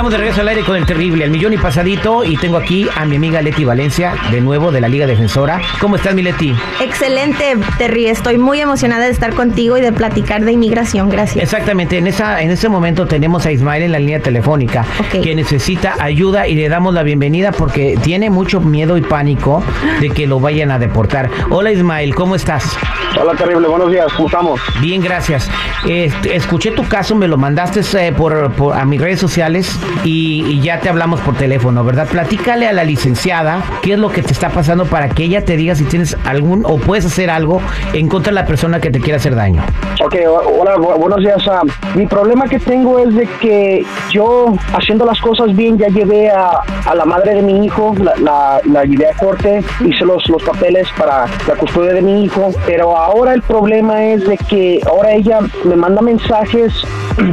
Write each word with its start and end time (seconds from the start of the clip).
Estamos 0.00 0.12
de 0.12 0.18
regreso 0.18 0.40
al 0.40 0.48
aire 0.48 0.62
con 0.64 0.76
el 0.76 0.86
terrible, 0.86 1.24
el 1.26 1.30
millón 1.30 1.52
y 1.52 1.58
pasadito. 1.58 2.24
Y 2.24 2.38
tengo 2.38 2.56
aquí 2.56 2.88
a 2.96 3.04
mi 3.04 3.16
amiga 3.16 3.42
Leti 3.42 3.66
Valencia, 3.66 4.14
de 4.30 4.40
nuevo 4.40 4.72
de 4.72 4.80
la 4.80 4.88
Liga 4.88 5.06
Defensora. 5.06 5.60
¿Cómo 5.78 5.96
estás, 5.96 6.14
mi 6.14 6.22
Leti? 6.22 6.54
Excelente, 6.82 7.54
Terry. 7.76 8.06
Estoy 8.06 8.38
muy 8.38 8.62
emocionada 8.62 9.04
de 9.04 9.10
estar 9.10 9.34
contigo 9.34 9.76
y 9.76 9.82
de 9.82 9.92
platicar 9.92 10.42
de 10.42 10.52
inmigración. 10.52 11.10
Gracias. 11.10 11.44
Exactamente. 11.44 11.98
En, 11.98 12.06
esa, 12.06 12.40
en 12.40 12.50
ese 12.50 12.70
momento 12.70 13.04
tenemos 13.06 13.44
a 13.44 13.52
Ismael 13.52 13.82
en 13.82 13.92
la 13.92 13.98
línea 13.98 14.20
telefónica 14.20 14.86
que 15.12 15.34
necesita 15.34 15.96
ayuda 15.98 16.48
y 16.48 16.54
le 16.54 16.70
damos 16.70 16.94
la 16.94 17.02
bienvenida 17.02 17.52
porque 17.52 17.98
tiene 18.02 18.30
mucho 18.30 18.58
miedo 18.62 18.96
y 18.96 19.02
pánico 19.02 19.62
de 20.00 20.08
que 20.08 20.26
lo 20.26 20.40
vayan 20.40 20.70
a 20.70 20.78
deportar. 20.78 21.28
Hola, 21.50 21.72
Ismael, 21.72 22.14
¿cómo 22.14 22.36
estás? 22.36 22.74
Hola, 23.20 23.34
terrible, 23.34 23.68
buenos 23.68 23.90
días, 23.90 24.06
¿cómo 24.16 24.28
estamos? 24.28 24.60
Bien, 24.80 25.02
gracias. 25.02 25.50
Este, 25.86 26.36
escuché 26.36 26.70
tu 26.70 26.86
caso, 26.88 27.14
me 27.16 27.28
lo 27.28 27.36
mandaste 27.36 27.80
eh, 27.98 28.12
por, 28.12 28.52
por- 28.52 28.74
a 28.74 28.84
mis 28.86 28.98
redes 29.00 29.18
sociales 29.20 29.78
y, 30.04 30.44
y 30.48 30.60
ya 30.60 30.80
te 30.80 30.88
hablamos 30.88 31.20
por 31.20 31.34
teléfono, 31.36 31.84
¿verdad? 31.84 32.06
Platícale 32.08 32.68
a 32.68 32.72
la 32.72 32.84
licenciada 32.84 33.62
qué 33.82 33.94
es 33.94 33.98
lo 33.98 34.10
que 34.10 34.22
te 34.22 34.32
está 34.32 34.48
pasando 34.50 34.86
para 34.86 35.08
que 35.08 35.24
ella 35.24 35.44
te 35.44 35.56
diga 35.56 35.74
si 35.74 35.84
tienes 35.84 36.16
algún 36.24 36.64
o 36.66 36.76
puedes 36.78 37.04
hacer 37.06 37.30
algo 37.30 37.60
en 37.92 38.08
contra 38.08 38.30
de 38.30 38.34
la 38.40 38.46
persona 38.46 38.80
que 38.80 38.90
te 38.90 39.00
quiera 39.00 39.16
hacer 39.16 39.34
daño. 39.34 39.62
Ok, 40.04 40.16
hola, 40.58 40.76
bu- 40.76 40.96
buenos 40.98 41.20
días. 41.20 41.42
ah, 41.48 41.62
mi 41.94 42.06
problema 42.06 42.46
que 42.46 42.58
tengo 42.58 42.98
es 42.98 43.14
de 43.14 43.26
que 43.40 43.84
yo, 44.10 44.54
haciendo 44.74 45.04
las 45.04 45.20
cosas 45.20 45.54
bien, 45.54 45.78
ya 45.78 45.88
llevé 45.88 46.30
a, 46.30 46.60
a 46.86 46.94
la 46.94 47.04
madre 47.04 47.34
de 47.34 47.42
mi 47.42 47.64
hijo, 47.66 47.94
la, 48.02 48.14
la, 48.16 48.60
la 48.64 48.84
llevé 48.84 49.08
a 49.08 49.14
corte, 49.16 49.62
hice 49.86 50.04
los, 50.04 50.28
los 50.28 50.42
papeles 50.42 50.86
para 50.96 51.26
la 51.46 51.54
custodia 51.54 51.92
de 51.92 52.02
mi 52.02 52.24
hijo, 52.24 52.50
pero 52.66 52.96
ahora 52.96 53.34
el 53.34 53.42
problema 53.42 54.02
es 54.04 54.26
de 54.26 54.36
que 54.38 54.80
ahora 54.88 55.12
ella 55.12 55.40
me 55.64 55.76
manda 55.76 56.00
mensajes 56.02 56.72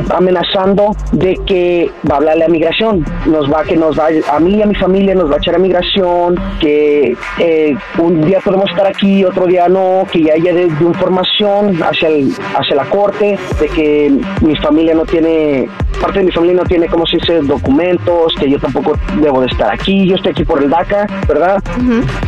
amenazando 0.09 0.95
de 1.11 1.35
que 1.45 1.91
va 2.09 2.15
a 2.15 2.17
hablarle 2.17 2.45
a 2.45 2.47
migración, 2.47 3.05
nos 3.25 3.51
va 3.51 3.63
que 3.63 3.75
nos 3.75 3.97
va 3.97 4.07
a 4.31 4.39
mí 4.39 4.55
y 4.55 4.61
a 4.61 4.65
mi 4.65 4.75
familia 4.75 5.15
nos 5.15 5.29
va 5.29 5.35
a 5.35 5.37
echar 5.37 5.55
a 5.55 5.59
migración, 5.59 6.35
que 6.59 7.15
eh, 7.39 7.75
un 7.97 8.21
día 8.21 8.39
podemos 8.39 8.69
estar 8.69 8.87
aquí, 8.87 9.23
otro 9.23 9.45
día 9.45 9.67
no, 9.67 10.05
que 10.11 10.23
ya 10.23 10.33
haya 10.33 10.53
de, 10.53 10.67
información 10.81 11.77
hacia 11.83 12.09
hacia 12.55 12.75
la 12.75 12.85
corte 12.85 13.37
de 13.59 13.67
que 13.69 14.11
mi 14.41 14.55
familia 14.57 14.93
no 14.93 15.05
tiene 15.05 15.67
parte 16.01 16.19
de 16.19 16.25
mi 16.25 16.31
familia 16.31 16.55
no 16.57 16.63
tiene 16.63 16.87
como 16.87 17.05
se 17.05 17.17
dice 17.17 17.39
documentos, 17.41 18.33
que 18.39 18.49
yo 18.49 18.59
tampoco 18.59 18.93
debo 19.21 19.41
de 19.41 19.47
estar 19.47 19.71
aquí, 19.73 20.07
yo 20.07 20.15
estoy 20.15 20.31
aquí 20.31 20.43
por 20.45 20.61
el 20.61 20.69
DACA, 20.69 21.07
¿verdad? 21.27 21.61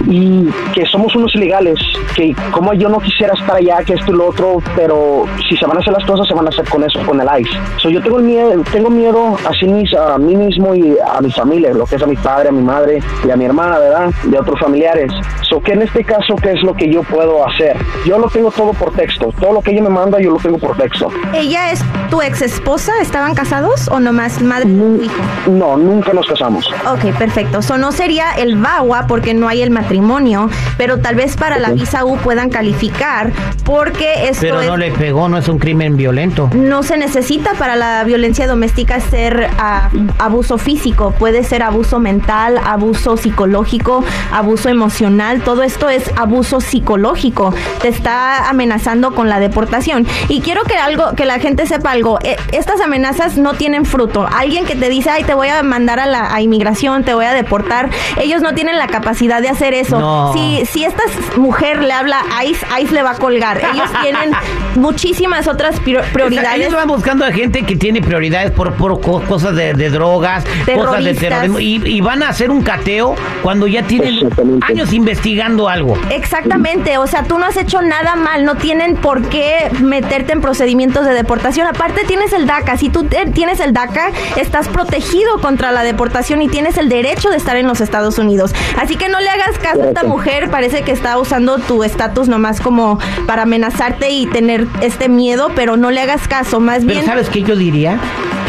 Y 0.07 0.47
que 0.73 0.85
somos 0.85 1.15
unos 1.15 1.33
ilegales, 1.35 1.79
que 2.15 2.35
como 2.51 2.73
yo 2.73 2.89
no 2.89 2.99
quisiera 2.99 3.33
estar 3.33 3.55
allá, 3.55 3.77
que 3.85 3.93
esto 3.93 4.11
y 4.11 4.15
lo 4.17 4.27
otro, 4.27 4.57
pero 4.75 5.25
si 5.49 5.55
se 5.57 5.65
van 5.65 5.77
a 5.77 5.79
hacer 5.81 5.93
las 5.93 6.05
cosas, 6.05 6.27
se 6.27 6.33
van 6.33 6.45
a 6.45 6.49
hacer 6.49 6.67
con 6.69 6.83
eso, 6.83 6.99
con 7.05 7.19
el 7.21 7.27
ICE. 7.41 7.51
So, 7.77 7.89
yo 7.89 8.01
tengo 8.01 8.19
miedo, 8.19 8.51
tengo 8.71 8.89
miedo 8.89 9.37
a, 9.47 9.53
sí 9.53 9.65
mis- 9.67 9.93
a 9.93 10.17
mí 10.17 10.35
mismo 10.35 10.73
y 10.75 10.97
a 10.99 11.21
mi 11.21 11.31
familia, 11.31 11.73
lo 11.73 11.85
que 11.85 11.95
es 11.95 12.01
a 12.03 12.07
mi 12.07 12.15
padre, 12.15 12.49
a 12.49 12.51
mi 12.51 12.61
madre 12.61 12.99
y 13.27 13.31
a 13.31 13.35
mi 13.35 13.45
hermana, 13.45 13.77
¿verdad? 13.79 14.09
De 14.23 14.39
otros 14.39 14.59
familiares. 14.59 15.11
So, 15.49 15.61
que 15.61 15.73
en 15.73 15.81
este 15.83 16.03
caso, 16.03 16.35
¿qué 16.41 16.51
es 16.51 16.63
lo 16.63 16.73
que 16.73 16.91
yo 16.91 17.03
puedo 17.03 17.45
hacer? 17.47 17.75
Yo 18.05 18.17
lo 18.19 18.27
tengo 18.29 18.51
todo 18.51 18.71
por 18.73 18.91
texto, 18.93 19.33
todo 19.39 19.53
lo 19.53 19.61
que 19.61 19.71
ella 19.71 19.83
me 19.83 19.89
manda, 19.89 20.19
yo 20.19 20.31
lo 20.31 20.37
tengo 20.37 20.57
por 20.57 20.75
texto. 20.77 21.09
¿Ella 21.33 21.71
es 21.71 21.83
tu 22.09 22.21
ex 22.21 22.41
esposa? 22.41 22.91
¿Estaban 23.01 23.33
casados 23.35 23.58
o 23.91 23.99
nomás 23.99 24.41
madre 24.41 24.65
tu 24.65 25.01
hijo? 25.03 25.21
No, 25.49 25.77
nunca 25.77 26.13
nos 26.13 26.27
casamos. 26.27 26.65
Ok, 26.91 27.13
perfecto. 27.17 27.61
So, 27.61 27.77
no 27.77 27.91
sería 27.91 28.31
el 28.37 28.55
VAWA 28.57 29.07
porque 29.07 29.33
no 29.33 29.47
hay 29.47 29.61
el 29.61 29.69
matrimonio, 29.71 30.49
pero 30.77 30.99
tal 30.99 31.15
vez 31.15 31.35
para 31.35 31.57
la 31.59 31.71
visa 31.71 32.05
U 32.05 32.17
puedan 32.17 32.49
calificar 32.49 33.31
porque 33.65 34.27
esto 34.29 34.41
Pero 34.41 34.61
es- 34.61 34.67
no 34.67 34.77
le 34.77 34.91
pegó, 34.91 35.27
no 35.29 35.37
es 35.37 35.47
un 35.47 35.59
crimen 35.59 35.97
violento. 35.97 36.49
no 36.53 36.83
se 36.83 36.97
necesita 36.97 37.53
para 37.53 37.75
la 37.75 38.03
violencia 38.03 38.47
doméstica 38.47 38.99
ser 38.99 39.49
ah, 39.59 39.89
abuso 40.17 40.57
físico, 40.57 41.13
puede 41.17 41.43
ser 41.43 41.63
abuso 41.63 41.99
mental, 41.99 42.59
abuso 42.63 43.17
psicológico, 43.17 44.03
abuso 44.31 44.69
emocional, 44.69 45.41
todo 45.41 45.63
esto 45.63 45.89
es 45.89 46.11
abuso 46.17 46.61
psicológico. 46.61 47.53
Te 47.81 47.87
está 47.89 48.49
amenazando 48.49 49.13
con 49.13 49.29
la 49.29 49.39
deportación. 49.39 50.07
Y 50.27 50.41
quiero 50.41 50.63
que 50.63 50.75
algo 50.77 51.13
que 51.15 51.25
la 51.25 51.39
gente 51.39 51.65
sepa 51.65 51.91
algo, 51.91 52.19
eh, 52.23 52.35
estas 52.51 52.81
amenazas 52.81 53.37
no 53.37 53.48
tienen 53.53 53.85
fruto. 53.85 54.27
Alguien 54.31 54.65
que 54.65 54.75
te 54.75 54.89
dice, 54.89 55.09
"Ay, 55.09 55.23
te 55.23 55.33
voy 55.33 55.47
a 55.49 55.61
mandar 55.63 55.99
a 55.99 56.05
la 56.05 56.33
a 56.33 56.41
inmigración, 56.41 57.03
te 57.03 57.13
voy 57.13 57.25
a 57.25 57.33
deportar", 57.33 57.89
ellos 58.21 58.41
no 58.41 58.53
tienen 58.53 58.77
la 58.77 58.87
capacidad 58.87 59.41
de 59.41 59.49
hacer 59.49 59.73
eso. 59.73 59.99
No. 59.99 60.33
Si 60.33 60.65
si 60.65 60.83
esta 60.85 61.03
mujer 61.37 61.81
le 61.83 61.93
habla 61.93 62.21
a 62.35 62.45
ICE, 62.45 62.65
ICE 62.81 62.93
le 62.93 63.03
va 63.03 63.11
a 63.11 63.15
colgar. 63.15 63.57
Ellos 63.73 63.89
tienen 64.01 64.31
muchísimas 64.75 65.47
otras 65.47 65.79
prior- 65.81 66.03
prioridades. 66.11 66.59
Ellos 66.59 66.73
van 66.73 66.87
buscando 66.87 67.25
a 67.25 67.31
gente 67.31 67.63
que 67.63 67.75
tiene 67.75 68.01
prioridades 68.01 68.51
por, 68.51 68.73
por 68.73 68.99
co- 69.01 69.21
cosas 69.21 69.55
de, 69.55 69.73
de 69.73 69.89
drogas, 69.89 70.43
cosas 70.75 71.03
de 71.03 71.13
terrorismo, 71.13 71.59
y, 71.59 71.81
y 71.85 72.01
van 72.01 72.23
a 72.23 72.29
hacer 72.29 72.51
un 72.51 72.61
cateo 72.61 73.15
cuando 73.43 73.67
ya 73.67 73.83
tienen 73.83 74.29
años 74.67 74.93
investigando 74.93 75.67
algo. 75.69 75.97
Exactamente, 76.09 76.97
o 76.97 77.07
sea, 77.07 77.23
tú 77.23 77.37
no 77.39 77.45
has 77.45 77.57
hecho 77.57 77.81
nada 77.81 78.15
mal, 78.15 78.45
no 78.45 78.55
tienen 78.55 78.95
por 78.95 79.21
qué 79.29 79.69
meterte 79.81 80.33
en 80.33 80.41
procedimientos 80.41 81.05
de 81.05 81.13
deportación. 81.13 81.67
Aparte 81.67 82.03
tienes 82.05 82.33
el 82.33 82.45
DACA, 82.45 82.77
si 82.77 82.89
tú 82.89 83.03
te- 83.03 83.25
tienes 83.39 83.61
el 83.61 83.71
DACA, 83.71 84.11
estás 84.35 84.67
protegido 84.67 85.39
contra 85.39 85.71
la 85.71 85.83
deportación 85.83 86.41
y 86.41 86.49
tienes 86.49 86.77
el 86.77 86.89
derecho 86.89 87.29
de 87.29 87.37
estar 87.37 87.55
en 87.55 87.67
los 87.67 87.79
Estados 87.79 88.17
Unidos. 88.17 88.53
Así 88.77 88.97
que 88.97 89.07
no 89.07 89.21
le 89.21 89.29
hagas 89.29 89.57
caso 89.59 89.81
a 89.81 89.87
esta 89.87 90.03
mujer, 90.03 90.49
parece 90.49 90.81
que 90.81 90.91
está 90.91 91.17
usando 91.17 91.57
tu 91.57 91.85
estatus 91.85 92.27
nomás 92.27 92.59
como 92.59 92.99
para 93.27 93.43
amenazarte 93.43 94.09
y 94.09 94.25
tener 94.25 94.67
este 94.81 95.07
miedo, 95.07 95.53
pero 95.55 95.77
no 95.77 95.89
le 95.89 96.01
hagas 96.01 96.27
caso, 96.27 96.59
más 96.59 96.79
Pero 96.79 96.95
bien... 96.95 97.05
¿sabes 97.05 97.29
qué 97.29 97.41
yo 97.41 97.55
diría? 97.55 97.97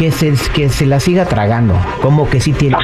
Que 0.01 0.09
se, 0.11 0.33
que 0.55 0.67
se 0.69 0.87
la 0.87 0.99
siga 0.99 1.25
tragando, 1.25 1.75
como 2.01 2.27
que 2.27 2.39
sí 2.41 2.53
tiene. 2.53 2.75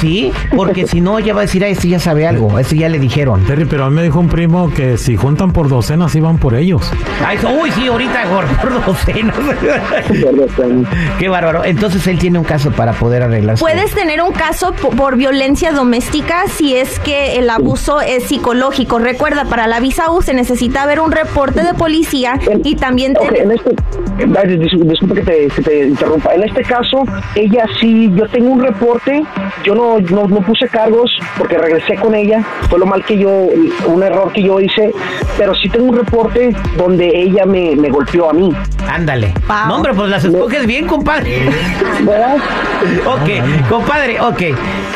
Sí, 0.00 0.32
porque 0.56 0.86
si 0.86 1.02
no, 1.02 1.18
ella 1.18 1.34
va 1.34 1.40
a 1.40 1.42
decir, 1.42 1.62
a 1.62 1.68
este 1.68 1.86
ya 1.88 1.98
sabe 1.98 2.26
algo, 2.26 2.56
a 2.56 2.62
este 2.62 2.78
ya 2.78 2.88
le 2.88 2.98
dijeron. 2.98 3.44
Terry, 3.44 3.66
pero 3.66 3.84
a 3.84 3.90
mí 3.90 3.96
me 3.96 4.02
dijo 4.04 4.20
un 4.20 4.28
primo 4.30 4.72
que 4.72 4.96
si 4.96 5.16
juntan 5.16 5.52
por 5.52 5.68
docenas 5.68 6.14
iban 6.14 6.38
por 6.38 6.54
ellos. 6.54 6.90
Ay, 7.26 7.36
uy, 7.60 7.70
sí, 7.72 7.88
ahorita 7.88 8.24
gordo 8.30 8.80
docenas. 8.86 9.36
Qué 11.18 11.28
bárbaro. 11.28 11.62
Entonces 11.64 12.06
él 12.06 12.18
tiene 12.18 12.38
un 12.38 12.44
caso 12.44 12.70
para 12.70 12.92
poder 12.92 13.22
arreglarse. 13.22 13.60
Puedes 13.62 13.92
tener 13.94 14.22
un 14.22 14.32
caso 14.32 14.72
po- 14.72 14.90
por 14.90 15.16
violencia 15.16 15.72
doméstica 15.72 16.44
si 16.48 16.74
es 16.74 16.98
que 17.00 17.36
el 17.36 17.50
abuso 17.50 18.00
es 18.00 18.24
psicológico. 18.24 18.98
Recuerda, 18.98 19.44
para 19.44 19.66
la 19.66 19.78
visa 19.80 20.10
U 20.10 20.22
se 20.22 20.32
necesita 20.32 20.86
ver 20.86 21.00
un 21.00 21.12
reporte 21.12 21.62
de 21.62 21.74
policía 21.74 22.38
y 22.64 22.76
también 22.76 23.14
Ok, 23.18 23.26
tener... 23.28 23.42
en 23.42 23.50
este, 23.52 23.74
ay, 24.20 24.58
dis- 24.58 24.84
disculpa 24.88 25.14
que 25.16 25.22
te, 25.22 25.48
que 25.48 25.62
te 25.62 25.86
interrumpa. 25.88 26.13
En 26.32 26.42
este 26.42 26.62
caso, 26.62 27.04
ella 27.34 27.66
sí, 27.80 28.10
yo 28.14 28.28
tengo 28.28 28.50
un 28.50 28.62
reporte, 28.62 29.24
yo 29.64 29.74
no, 29.74 29.98
no, 29.98 30.28
no 30.28 30.40
puse 30.40 30.68
cargos 30.68 31.10
porque 31.36 31.58
regresé 31.58 31.96
con 31.96 32.14
ella, 32.14 32.40
fue 32.68 32.78
lo 32.78 32.86
mal 32.86 33.04
que 33.04 33.18
yo, 33.18 33.30
un 33.86 34.02
error 34.02 34.32
que 34.32 34.42
yo 34.42 34.60
hice, 34.60 34.92
pero 35.38 35.54
sí 35.54 35.68
tengo 35.68 35.86
un 35.86 35.96
reporte 35.96 36.54
donde 36.76 37.10
ella 37.14 37.44
me, 37.46 37.74
me 37.76 37.88
golpeó 37.90 38.30
a 38.30 38.32
mí. 38.32 38.50
Ándale. 38.88 39.32
Wow. 39.46 39.56
No, 39.68 39.76
hombre, 39.76 39.94
pues 39.94 40.10
las 40.10 40.24
escoges 40.24 40.66
bien, 40.66 40.86
compadre. 40.86 41.48
¿Verdad? 42.02 42.36
ok, 43.06 43.68
compadre, 43.68 44.20
ok. 44.20 44.42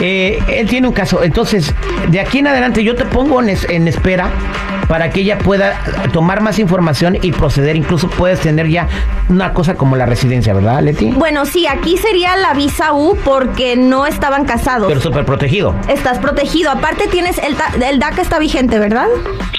Eh, 0.00 0.38
él 0.48 0.68
tiene 0.68 0.86
un 0.88 0.94
caso. 0.94 1.22
Entonces, 1.22 1.74
de 2.08 2.20
aquí 2.20 2.38
en 2.38 2.46
adelante 2.48 2.84
yo 2.84 2.94
te 2.94 3.04
pongo 3.04 3.40
en, 3.42 3.48
es- 3.50 3.68
en 3.68 3.88
espera 3.88 4.30
para 4.88 5.10
que 5.10 5.20
ella 5.20 5.36
pueda 5.38 5.74
tomar 6.12 6.40
más 6.40 6.58
información 6.58 7.18
y 7.20 7.32
proceder. 7.32 7.76
Incluso 7.76 8.08
puedes 8.08 8.40
tener 8.40 8.68
ya 8.68 8.88
una 9.28 9.52
cosa 9.52 9.74
como 9.74 9.96
la 9.96 10.06
residencia, 10.06 10.54
¿verdad, 10.54 10.80
Leti? 10.82 11.10
Bueno, 11.10 11.44
sí, 11.44 11.66
aquí 11.66 11.96
sería 11.98 12.36
la 12.36 12.54
visa 12.54 12.92
U 12.94 13.16
porque 13.24 13.76
no 13.76 14.06
estaban 14.06 14.44
casados. 14.46 14.88
Pero 14.88 15.00
súper 15.00 15.24
protegido. 15.26 15.74
Estás 15.88 16.18
protegido. 16.18 16.70
Aparte 16.70 17.06
tienes 17.08 17.38
el, 17.38 17.54
el 17.82 17.98
DACA 17.98 18.22
está 18.22 18.38
vigente, 18.38 18.78
¿verdad? 18.78 19.08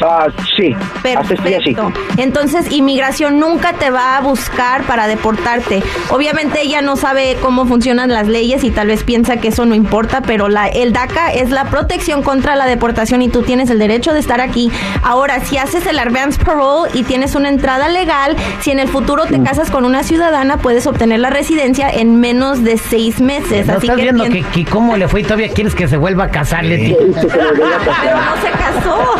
Ah, 0.03 0.27
sí, 0.57 0.68
Perfecto. 1.01 1.91
Entonces, 2.17 2.71
inmigración 2.71 3.39
nunca 3.39 3.73
te 3.73 3.89
va 3.89 4.17
a 4.17 4.21
buscar 4.21 4.83
para 4.83 5.07
deportarte. 5.07 5.81
Obviamente 6.09 6.61
ella 6.61 6.81
no 6.81 6.95
sabe 6.95 7.37
cómo 7.41 7.65
funcionan 7.65 8.09
las 8.09 8.27
leyes 8.27 8.63
y 8.63 8.71
tal 8.71 8.87
vez 8.87 9.03
piensa 9.03 9.37
que 9.37 9.49
eso 9.49 9.65
no 9.65 9.75
importa, 9.75 10.21
pero 10.21 10.49
la, 10.49 10.67
el 10.67 10.93
DACA 10.93 11.31
es 11.33 11.49
la 11.51 11.65
protección 11.65 12.23
contra 12.23 12.55
la 12.55 12.65
deportación 12.65 13.21
y 13.21 13.29
tú 13.29 13.41
tienes 13.43 13.69
el 13.69 13.79
derecho 13.79 14.13
de 14.13 14.19
estar 14.19 14.41
aquí. 14.41 14.71
Ahora, 15.03 15.39
si 15.45 15.57
haces 15.57 15.85
el 15.85 15.99
advance 15.99 16.43
parole 16.43 16.89
y 16.93 17.03
tienes 17.03 17.35
una 17.35 17.49
entrada 17.49 17.89
legal, 17.89 18.35
si 18.61 18.71
en 18.71 18.79
el 18.79 18.87
futuro 18.87 19.23
Mm. 19.25 19.29
te 19.29 19.43
casas 19.43 19.69
con 19.71 19.85
una 19.85 20.03
ciudadana, 20.03 20.57
puedes 20.57 20.85
obtener 20.87 21.19
la 21.19 21.29
residencia 21.29 21.89
en 21.89 22.19
menos 22.19 22.63
de 22.63 22.77
seis 22.77 23.19
meses. 23.21 23.65
¿No 23.67 23.73
Así 23.73 23.87
estás 23.87 23.95
que 23.97 24.03
viendo 24.03 24.23
tien- 24.25 24.31
que, 24.51 24.63
que 24.63 24.65
cómo 24.69 24.95
le 24.97 25.07
fue 25.07 25.21
y 25.21 25.23
todavía 25.23 25.49
quieres 25.49 25.75
que 25.75 25.87
se 25.87 25.97
vuelva 25.97 26.25
a 26.25 26.29
casar, 26.29 26.63
Leti? 26.63 26.95
Pero 27.13 27.21
no 27.21 28.35
se 28.41 28.51
casó. 28.51 29.15